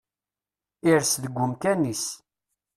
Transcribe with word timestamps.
Ires 0.87 1.13
deg 1.23 1.35
umkan-is. 1.45 2.05